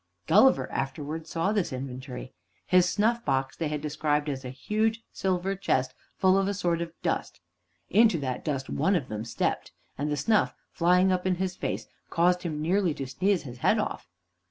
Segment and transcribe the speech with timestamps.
[0.25, 2.33] Gulliver afterward saw this inventory.
[2.65, 6.81] His snuff box they had described as a "huge silver chest, full of a sort
[6.81, 7.39] of dust."
[7.87, 11.87] Into that dust one of them stepped, and the snuff, flying up in his face,
[12.09, 14.07] caused him nearly to sneeze his head off.